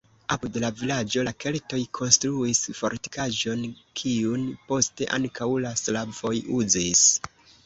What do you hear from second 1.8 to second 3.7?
konstruis fortikaĵon,